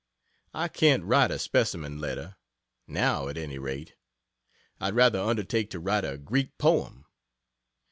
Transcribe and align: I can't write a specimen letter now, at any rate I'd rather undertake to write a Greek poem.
I 0.55 0.67
can't 0.67 1.03
write 1.03 1.29
a 1.29 1.37
specimen 1.37 1.99
letter 1.99 2.35
now, 2.87 3.27
at 3.27 3.37
any 3.37 3.59
rate 3.59 3.93
I'd 4.79 4.95
rather 4.95 5.19
undertake 5.21 5.69
to 5.69 5.79
write 5.79 6.05
a 6.05 6.17
Greek 6.17 6.57
poem. 6.57 7.05